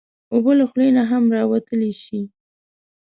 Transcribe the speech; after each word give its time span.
اوبه 0.33 0.51
له 0.59 0.65
خولې 0.69 0.89
نه 0.97 1.03
هم 1.11 1.23
راوتلی 1.37 1.91
شي. 2.03 2.21